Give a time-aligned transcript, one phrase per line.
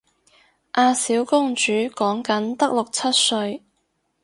[0.71, 3.63] 阿小公主講緊得六七歲